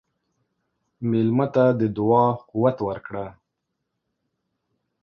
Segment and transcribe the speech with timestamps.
[1.09, 3.25] مېلمه ته د دعا قوت ورکړه.